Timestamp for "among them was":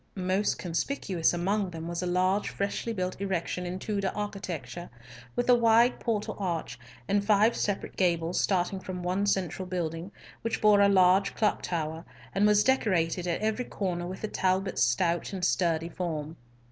1.31-2.01